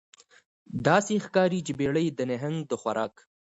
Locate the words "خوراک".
2.81-3.15